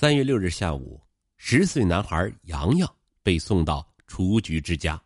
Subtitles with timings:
[0.00, 1.02] 三月六日下午，
[1.38, 5.02] 十岁男孩洋洋被送到雏菊之家。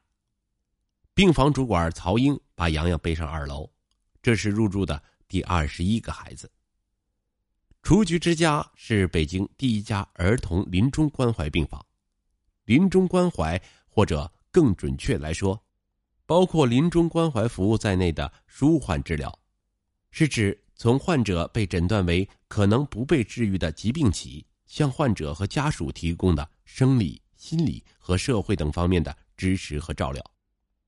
[1.15, 3.73] 病房主管曹英把洋洋背上二楼，
[4.21, 6.53] 这是入住的第二十一个孩子。
[7.83, 11.83] 雏菊之家是北京第一家儿童临终关怀病房，
[12.67, 15.59] 临终关怀或者更准确来说，
[16.27, 19.39] 包括临终关怀服务在内的舒缓治疗，
[20.11, 24.47] 是指从患者被诊断为可能不被治愈的疾病起。
[24.73, 30.25] 向患者和家属提供的生理、心理和社会等方面的支持和照料，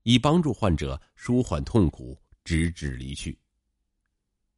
[0.04, 3.38] 以帮助患者舒缓痛苦，直至离去。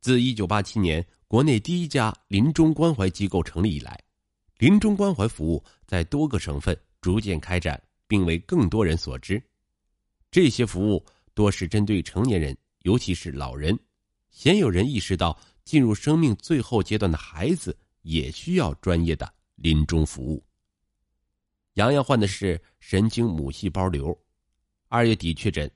[0.01, 4.01] 自一九八七年国内第一家临终关怀机构成立以来，
[4.59, 9.43] 临终关怀服务在多个省份逐渐开展，并为更多人所知。
[10.31, 13.77] 这些服务多是针对成年人，尤其是老人。
[14.31, 17.77] 鲜有人意识到，进入生命最后阶段的孩子。
[18.07, 20.43] 也需要专业的临终服务。
[21.75, 24.17] 洋洋患的是神经母细胞瘤，
[24.89, 25.71] 二月底确诊。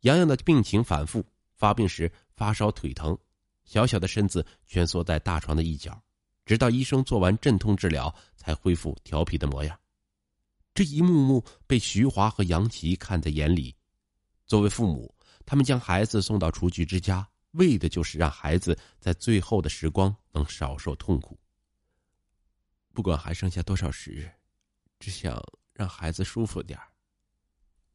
[0.00, 3.16] 洋洋的病情反复，发病时发烧、腿疼，
[3.64, 6.02] 小小的身子蜷缩在大床的一角，
[6.46, 9.78] 直到医生做完镇痛治疗，才恢复调皮的模样。
[10.72, 13.76] 这一幕幕被徐华和杨琪看在眼里。
[14.46, 21.38] 作为父母，他们将孩子送到雏菊之家，为的就是让孩子在最后的时光能少受痛苦。
[23.00, 24.30] 不管还剩下多少时日，
[24.98, 26.78] 只想让孩子舒服点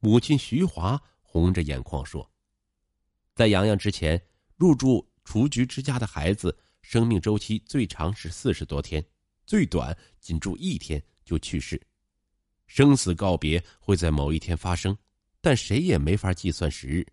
[0.00, 2.28] 母亲徐华红着眼眶说
[3.32, 4.20] ：“在洋洋之前，
[4.56, 9.06] 入住雏菊之家的孩子生命周期最长是四十多天，
[9.46, 11.80] 最短仅住一天就去世。
[12.66, 14.98] 生死告别会在某一天发生，
[15.40, 17.06] 但谁也没法计算时日。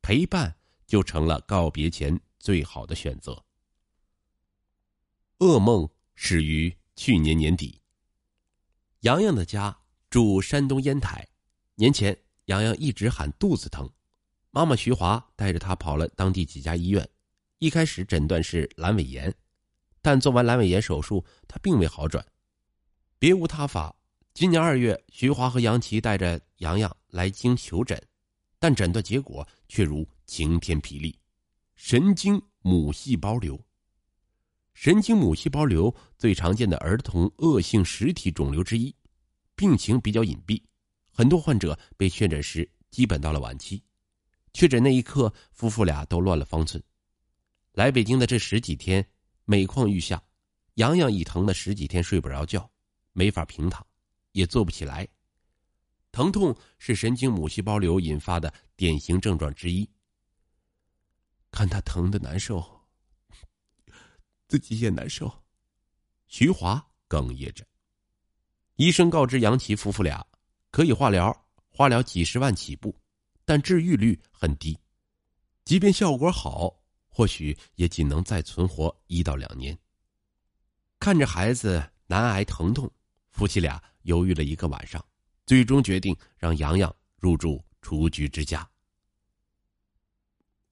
[0.00, 0.56] 陪伴
[0.86, 3.44] 就成了告别前最好的选择。”
[5.40, 6.74] 噩梦始于。
[6.98, 7.80] 去年年底，
[9.02, 9.78] 洋洋的家
[10.10, 11.24] 住山东烟台。
[11.76, 13.88] 年前，洋洋一直喊肚子疼，
[14.50, 17.08] 妈妈徐华带着他跑了当地几家医院。
[17.60, 19.32] 一开始诊断是阑尾炎，
[20.02, 22.26] 但做完阑尾炎手术，他并未好转。
[23.16, 23.94] 别无他法，
[24.34, 27.96] 今年二月，徐华和杨琪带着洋洋来京求诊，
[28.58, 31.16] 但诊断结果却如晴天霹雳：
[31.76, 33.67] 神经母细胞瘤。
[34.78, 38.94] 神经母细胞瘤最常见的儿童恶性实体肿瘤之一，
[39.56, 40.62] 病情比较隐蔽，
[41.10, 43.82] 很多患者被确诊时基本到了晚期。
[44.52, 46.80] 确诊那一刻，夫妇俩都乱了方寸。
[47.72, 49.04] 来北京的这十几天，
[49.46, 50.22] 每况愈下，
[50.74, 52.70] 洋洋已疼了十几天睡不着觉，
[53.12, 53.84] 没法平躺，
[54.30, 55.08] 也坐不起来。
[56.12, 59.90] 疼痛是神经母细胞瘤引发的典型症状之一。
[61.50, 62.77] 看他疼的难受。
[64.48, 65.30] 自己也难受，
[66.26, 67.66] 徐华哽咽着。
[68.76, 70.26] 医生告知杨琪夫妇俩，
[70.70, 72.98] 可以化疗，化疗几十万起步，
[73.44, 74.78] 但治愈率很低，
[75.64, 79.78] 即便效果好，或许也仅能再存活一到两年。
[80.98, 82.90] 看着孩子难挨疼痛，
[83.30, 85.04] 夫妻俩犹豫了一个晚上，
[85.44, 88.66] 最终决定让洋洋入住雏菊之家。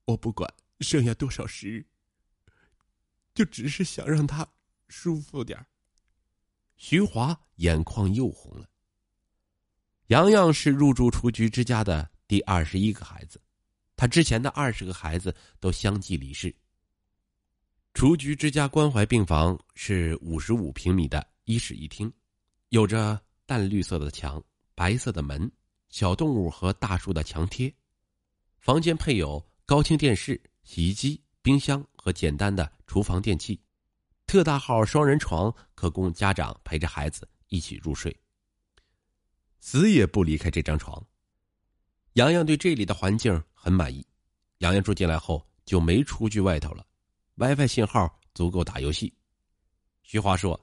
[0.06, 0.50] 我不管
[0.80, 1.86] 剩下多少时日。
[3.36, 4.48] 就只是想让他
[4.88, 5.64] 舒服点
[6.76, 8.66] 徐华眼眶又红了。
[10.06, 13.38] 洋洋是入住雏菊之家的第二十一个孩子，
[13.94, 16.54] 他之前的二十个孩子都相继离世。
[17.92, 22.10] 雏菊之家关怀病房是五十五平米的一室一厅，
[22.70, 24.42] 有着淡绿色的墙、
[24.74, 25.50] 白色的门、
[25.90, 27.74] 小动物和大树的墙贴，
[28.60, 31.22] 房间配有高清电视、洗衣机。
[31.46, 33.62] 冰箱和简单的厨房电器，
[34.26, 38.12] 特大号双人床可供家长陪着孩子一起入睡。
[39.60, 41.00] 死也不离开这张床。
[42.14, 44.04] 洋洋对这里的环境很满意。
[44.58, 46.84] 洋洋住进来后就没出去外头了
[47.36, 49.14] ，WiFi 信号足够打游戏。
[50.02, 50.60] 徐华说：“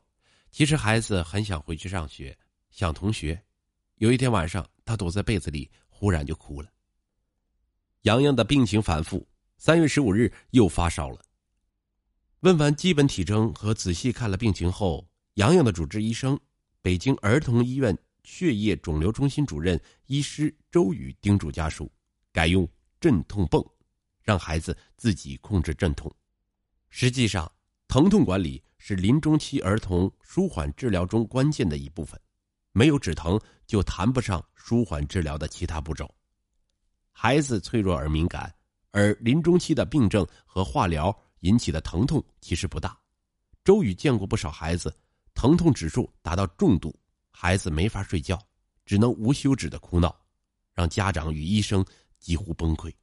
[0.51, 2.37] 其实孩子很想回去上学，
[2.71, 3.41] 想同学。
[3.99, 6.69] 有一天晚上，他躲在被子里，忽然就哭了。”
[8.03, 9.25] 洋洋的病情反复。
[9.65, 11.21] 三月十五日又发烧了。
[12.41, 16.37] 问完基本体征和仔细看了病情后，洋洋的主治医生、
[16.81, 21.89] 北京儿童医院血液肿瘤中心主任医师周宇叮嘱家属，
[22.33, 22.69] 改用
[22.99, 23.65] 镇痛泵，
[24.21, 26.13] 让孩子自己控制镇痛。
[26.89, 27.49] 实际上，
[27.87, 32.19] 疼痛管理是临终期儿童舒缓治疗中关键的一部分，
[32.73, 36.13] 没有止疼就谈不上舒缓治疗的其他步骤。
[37.13, 38.53] 孩子脆弱而敏感。
[38.93, 42.95] 而临终期的病症和化疗引起的疼痛其实不大。
[43.63, 44.95] 周宇见过不少孩子，
[45.33, 45.57] 疼。
[45.57, 46.95] 痛指数达到重度，
[47.31, 48.39] 孩子没法睡觉，
[48.85, 50.15] 只能无休止的哭闹，
[50.73, 51.83] 让家长与医生
[52.19, 52.93] 几乎崩溃。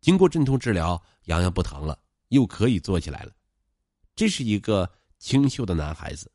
[0.00, 1.98] 经过镇痛治疗，洋洋不疼了，
[2.28, 3.32] 又可以坐起来了。
[4.16, 6.30] 这是一个清秀的男孩子，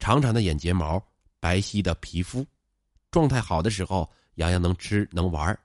[0.00, 1.00] 长长的眼睫毛，
[1.38, 2.44] 白皙的皮肤，
[3.12, 5.56] 状态好的时候，洋洋能吃能玩，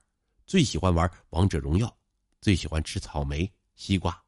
[0.45, 1.93] 最喜欢玩王者荣耀，
[2.41, 4.19] 最喜欢吃草莓、西瓜。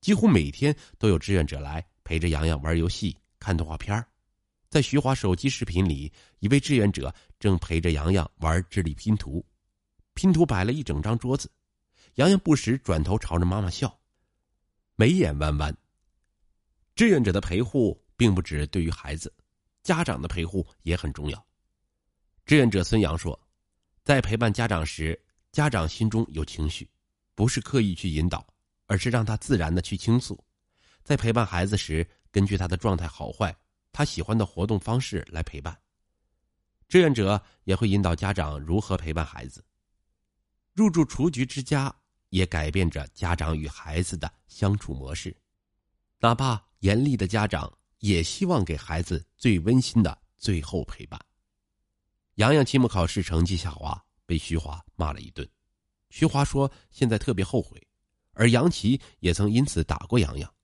[0.00, 4.04] 几乎每天都有志愿者来陪着洋洋玩游戏、看动画片
[4.68, 9.44] 在徐华手机视频里，一位志愿者正陪着洋洋玩智力拼图，
[10.14, 11.50] 拼图摆了一整张桌子，
[12.16, 13.98] 洋洋不时转头朝着妈妈笑，
[14.96, 15.74] 眉眼弯弯。
[16.96, 19.32] 志愿者的陪护并不只对于孩子，
[19.82, 21.46] 家长的陪护也很重要。
[22.44, 23.38] 志愿者孙杨说，
[24.02, 25.18] 在陪伴家长时，
[25.52, 26.88] 家长心中有情绪，
[27.36, 28.44] 不是刻意去引导。
[28.88, 30.40] 而是让他自然的去倾诉，
[31.02, 33.52] 在陪伴孩子时，根据他的状态好坏，
[33.90, 35.76] 他喜欢的活动方式来陪伴。
[36.86, 39.64] 志愿者也会引导家长如何陪伴孩子。
[40.72, 41.92] 入住雏菊之家，
[42.28, 45.36] 也改变着家长与孩子的相处模式。
[46.20, 51.20] 哪怕严厉的家长，也希望给孩子最温馨的最后陪伴。
[52.36, 55.44] 洋洋期末考试成绩下滑，被徐华骂了一顿。
[56.10, 57.80] 徐华说：“现在特别后悔。”
[58.38, 60.54] 而杨琪也曾因此打过洋洋，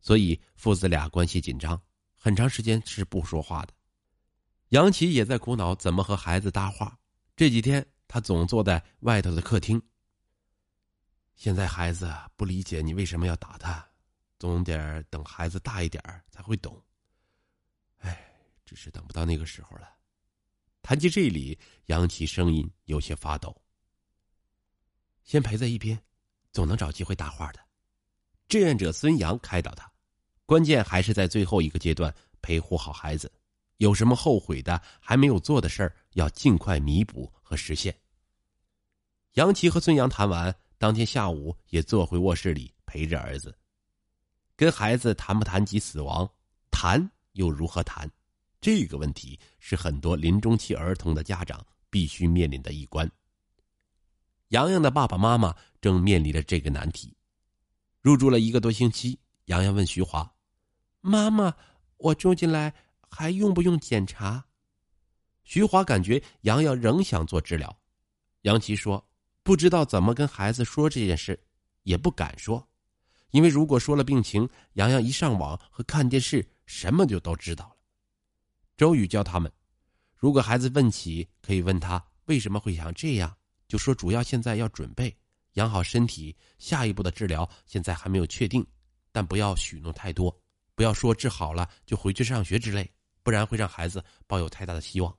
[0.00, 1.80] 所以父子俩关系紧张，
[2.16, 3.72] 很长时间是不说话的。
[4.70, 6.98] 杨琪也在苦恼怎么和孩子搭话。
[7.36, 9.80] 这几天他总坐在外头的客厅。
[11.36, 13.88] 现在孩子不理解你为什么要打他，
[14.38, 16.82] 总得等孩子大一点才会懂。
[17.98, 18.28] 哎，
[18.64, 19.88] 只是等不到那个时候了。
[20.82, 21.56] 谈及这里，
[21.86, 23.56] 杨琪声音有些发抖。
[25.24, 25.98] 先陪在一边。
[26.52, 27.58] 总能找机会搭话的，
[28.46, 29.90] 志愿者孙杨开导他，
[30.46, 33.28] 关键还是在最后一个阶段陪护好孩子，
[33.78, 37.92] 有什么后悔的还没有做的事儿，要尽快弥补和实现。
[39.32, 43.52] 杨琪和孙杨谈完，当天下午也坐回卧室里陪着儿子，
[44.54, 46.30] 跟孩子谈不谈及死亡，
[46.70, 48.08] 谈又如何谈？
[48.60, 53.10] 这个问题是很多临终期儿童的家长必须面临的一关。
[54.54, 57.12] 洋洋的爸爸妈妈正面临着这个难题。
[58.00, 60.32] 入住了一个多星期，洋洋问徐华
[61.02, 61.52] ：“妈妈，
[61.96, 62.72] 我住进来
[63.10, 64.44] 还用不用检查？”
[65.42, 67.76] 徐华感觉洋洋仍想做治疗。
[68.42, 69.04] 杨琪说
[69.42, 71.42] ：“不知道怎么跟孩子说这件事，
[71.82, 72.68] 也不敢说，
[73.32, 77.76] 因为如果说了病情，洋洋一上网和看电视，什么就都知道了。”
[78.78, 79.50] 周宇教他们：
[80.16, 83.36] 如果孩子问起，可以问他为什么会想这样。
[83.66, 85.14] 就说主要现在要准备
[85.54, 88.66] 养好身体，下一步的治疗现在还没有确定，
[89.12, 90.36] 但不要许诺太多，
[90.74, 92.90] 不要说治好了就回去上学之类，
[93.22, 95.16] 不然会让孩子抱有太大的希望。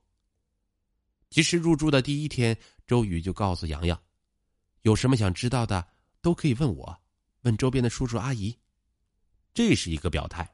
[1.30, 4.00] 其实入住的第一天，周宇就告诉洋洋，
[4.82, 5.86] 有什么想知道的
[6.22, 7.02] 都可以问我，
[7.42, 8.58] 问周边的叔叔阿姨。
[9.54, 10.54] 这是一个表态，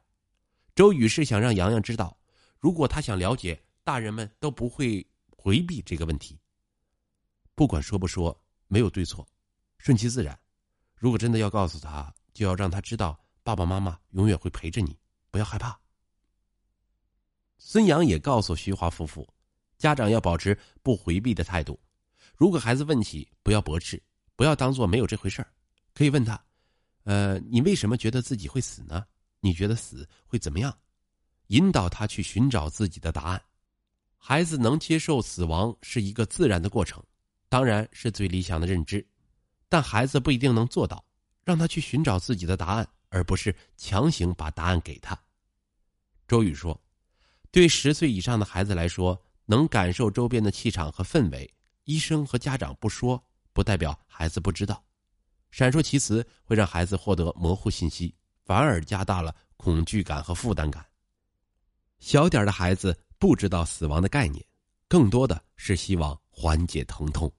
[0.76, 2.18] 周宇是想让洋洋知道，
[2.60, 5.06] 如果他想了解，大人们都不会
[5.36, 6.40] 回避这个问题。
[7.56, 8.38] 不管说不说，
[8.68, 9.28] 没有对错，
[9.78, 10.38] 顺其自然。
[10.96, 14.98] 如果真的要告诉他，就要让他知道爸爸妈妈永远会陪着你，
[15.30, 15.80] 不要害怕。
[17.58, 19.28] 孙杨也告诉徐华夫妇，
[19.78, 21.80] 家长要保持不回避的态度。
[22.36, 24.02] 如果孩子问起，不要驳斥，
[24.36, 25.48] 不要当做没有这回事儿，
[25.94, 26.44] 可以问他
[27.04, 29.06] ：“呃，你为什么觉得自己会死呢？
[29.40, 30.76] 你觉得死会怎么样？”
[31.48, 33.44] 引导他去寻找自己的答案。
[34.18, 37.04] 孩子能接受死亡是一个自然的过程。
[37.52, 39.06] 当然是最理想的认知，
[39.68, 41.04] 但孩子不一定能做到。
[41.44, 45.20] 让他去寻找自己的答案，而不是强行把答案给他。
[46.28, 46.80] 周宇说
[47.52, 51.52] ：“对十岁以上的孩子来说，能感受周边的气场和氛围，
[51.86, 53.22] 医生和家长不说，
[53.54, 54.82] 不代表孩子不知道。
[55.50, 58.16] 闪烁其词会让孩子获得模糊信息，
[58.46, 60.86] 反而加大了恐惧感和负担感。
[62.00, 64.46] 小点的孩子不知道死亡的概念，
[64.88, 67.30] 更多的是希望缓解疼痛。”